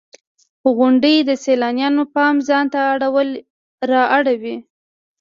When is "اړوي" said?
4.17-4.55